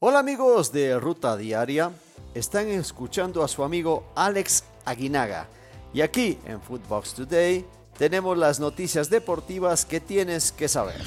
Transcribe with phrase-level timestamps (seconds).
[0.00, 1.90] Hola amigos de Ruta Diaria,
[2.32, 5.48] están escuchando a su amigo Alex Aguinaga
[5.92, 7.64] y aquí en Footbox Today
[7.98, 11.02] tenemos las noticias deportivas que tienes que saber.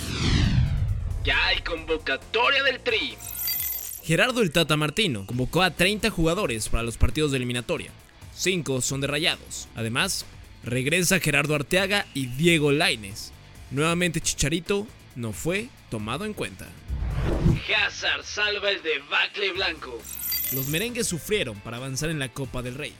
[1.23, 3.15] Ya hay convocatoria del Tri.
[4.03, 7.91] Gerardo el Tata Martino convocó a 30 jugadores para los partidos de eliminatoria.
[8.35, 9.69] 5 son de Rayados.
[9.73, 10.25] Además,
[10.65, 13.31] regresa Gerardo Arteaga y Diego Laines.
[13.69, 14.85] Nuevamente Chicharito
[15.15, 16.67] no fue tomado en cuenta.
[17.71, 19.99] Hazard salva el debacle blanco.
[20.53, 22.93] Los merengues sufrieron para avanzar en la Copa del Rey.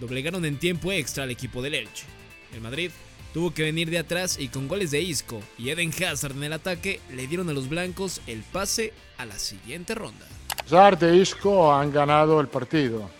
[0.00, 2.06] Doblegaron en tiempo extra al equipo del Elche.
[2.52, 2.90] El Madrid
[3.32, 6.52] tuvo que venir de atrás y con goles de Isco y Eden Hazard en el
[6.52, 10.26] ataque le dieron a los blancos el pase a la siguiente ronda.
[10.64, 13.10] Hazard e Isco han ganado el partido.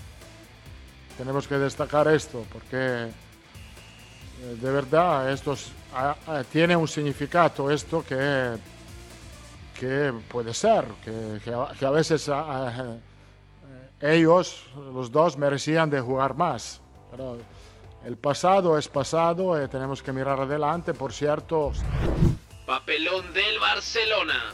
[1.19, 3.11] Tenemos que destacar esto porque eh,
[4.61, 5.57] de verdad esto
[6.51, 8.57] tiene un significado esto que
[9.79, 12.31] que puede ser, que, a, veces
[14.01, 16.81] ellos, los dos, merecían de jugar más.
[17.11, 17.39] Pero
[18.05, 21.73] el pasado es pasado y tenemos que mirar adelante, por cierto.
[22.67, 24.53] Papelón del Barcelona.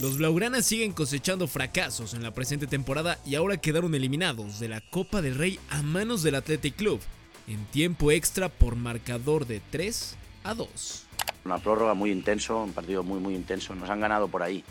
[0.00, 4.80] Los Blaugranas siguen cosechando fracasos en la presente temporada y ahora quedaron eliminados de la
[4.80, 7.00] Copa del Rey a manos del Athletic Club
[7.48, 11.07] en tiempo extra por marcador de 3 a 2.
[11.48, 13.74] Una prórroga muy intenso, un partido muy, muy intenso.
[13.74, 14.62] Nos han ganado por ahí.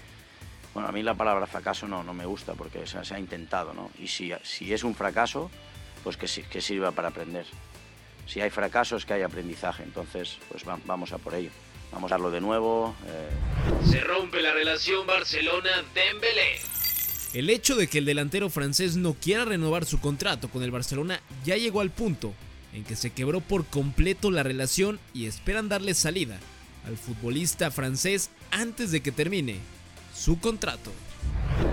[0.75, 3.89] Bueno, a mí la palabra fracaso no, no me gusta porque se, ha intentado, ¿no?
[3.97, 5.49] Y si, si es un fracaso,
[6.03, 7.47] pues que, que sirva para aprender.
[8.27, 9.81] Si hay fracasos, que hay aprendizaje.
[9.81, 11.49] Entonces, pues vamos a por ello.
[11.91, 12.93] Vamos a darlo de nuevo.
[13.07, 13.89] Eh.
[13.89, 16.59] Se rompe la relación Barcelona-Dembélé.
[17.33, 21.21] El hecho de que el delantero francés no quiera renovar su contrato con el Barcelona
[21.43, 22.35] ya llegó al punto
[22.71, 26.39] en que se quebró por completo la relación y esperan darle salida
[26.87, 29.59] al futbolista francés antes de que termine
[30.15, 30.91] su contrato.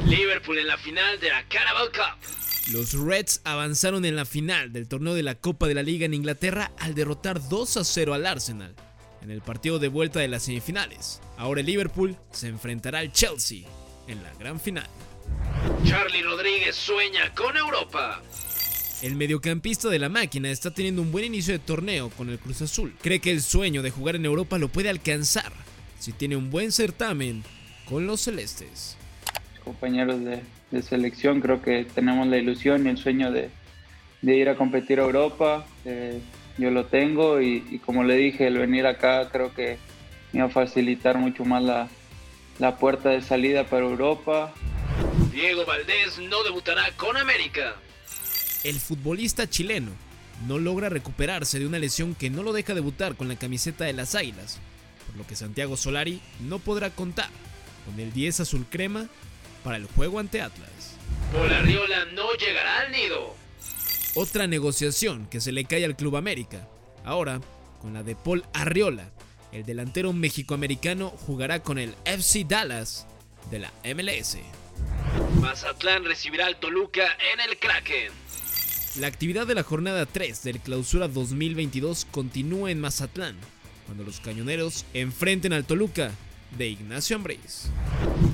[0.07, 2.73] Liverpool en la final de la Carabao Cup.
[2.73, 6.15] Los Reds avanzaron en la final del torneo de la Copa de la Liga en
[6.15, 8.75] Inglaterra al derrotar 2 a 0 al Arsenal
[9.23, 11.21] en el partido de vuelta de las semifinales.
[11.37, 13.67] Ahora el Liverpool se enfrentará al Chelsea
[14.07, 14.89] en la gran final.
[15.87, 18.23] Charlie Rodríguez sueña con Europa.
[19.05, 22.63] El mediocampista de la máquina está teniendo un buen inicio de torneo con el Cruz
[22.63, 22.95] Azul.
[23.03, 25.53] Cree que el sueño de jugar en Europa lo puede alcanzar
[25.99, 27.45] si tiene un buen certamen
[27.85, 28.97] con los celestes.
[29.63, 30.41] Compañeros de,
[30.81, 33.51] selección, creo que tenemos la ilusión y el sueño de,
[34.23, 35.67] ir a competir a Europa.
[35.85, 36.23] Eh,
[36.57, 39.77] yo lo tengo y, como le dije, el venir acá creo que
[40.33, 41.91] me va a facilitar mucho más la,
[42.59, 44.55] la puerta de salida para Europa.
[45.31, 47.75] Diego Valdés no debutará con América
[48.65, 49.93] el futbolista chileno
[50.47, 53.93] no logra recuperarse de una lesión que no lo deja debutar con la camiseta de
[53.93, 54.59] las Águilas,
[55.07, 57.29] por lo que Santiago Solari no podrá contar
[57.85, 59.07] con el 10 azul crema
[59.63, 60.97] para el juego ante Atlas.
[61.35, 63.35] Arriola no llegará al nido.
[64.15, 66.69] Otra negociación que se le cae al Club América.
[67.05, 67.41] Ahora,
[67.81, 69.11] con la de Paul Arriola,
[69.53, 73.07] el delantero mexicoamericano jugará con el FC Dallas
[73.51, 74.39] de la MLS.
[75.41, 78.24] Mazatlán recibirá al Toluca en el Kraken.
[78.97, 83.37] La actividad de la jornada 3 del Clausura 2022 continúa en Mazatlán,
[83.87, 86.13] cuando los cañoneros enfrenten al Toluca
[86.57, 87.71] de Ignacio Ambriz.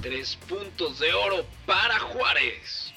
[0.02, 2.92] Tres puntos de oro para Juárez.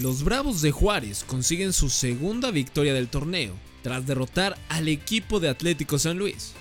[0.00, 5.50] Los Bravos de Juárez consiguen su segunda victoria del torneo, tras derrotar al equipo de
[5.50, 6.54] Atlético San Luis.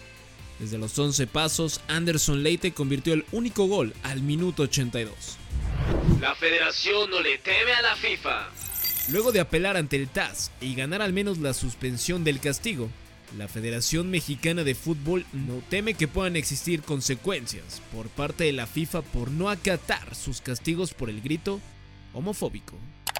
[0.59, 5.37] Desde los 11 pasos, Anderson Leite convirtió el único gol al minuto 82.
[6.19, 8.49] La federación no le teme a la FIFA.
[9.11, 12.89] Luego de apelar ante el TAS y ganar al menos la suspensión del castigo,
[13.37, 18.65] la Federación Mexicana de Fútbol no teme que puedan existir consecuencias por parte de la
[18.65, 21.61] FIFA por no acatar sus castigos por el grito
[22.13, 22.77] homofóbico.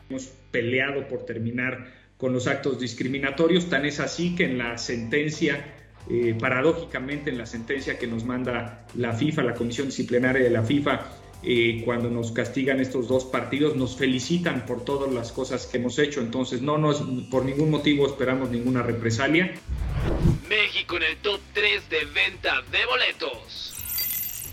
[0.10, 5.72] Hemos peleado por terminar con los actos discriminatorios, tan es así que en la sentencia,
[6.10, 10.64] eh, paradójicamente en la sentencia que nos manda la FIFA, la Comisión Disciplinaria de la
[10.64, 11.06] FIFA,
[11.44, 16.00] eh, cuando nos castigan estos dos partidos, nos felicitan por todas las cosas que hemos
[16.00, 16.22] hecho.
[16.22, 19.54] Entonces, no nos, por ningún motivo esperamos ninguna represalia.
[20.50, 23.74] México en el top 3 de venta de boletos.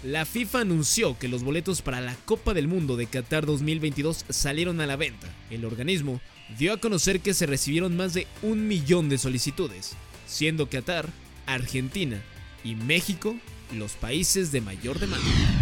[0.02, 4.80] La FIFA anunció que los boletos para la Copa del Mundo de Qatar 2022 salieron
[4.80, 5.28] a la venta.
[5.48, 6.20] El organismo
[6.58, 9.94] dio a conocer que se recibieron más de un millón de solicitudes,
[10.26, 11.08] siendo Qatar,
[11.46, 12.20] Argentina
[12.64, 13.36] y México
[13.72, 15.61] los países de mayor demanda.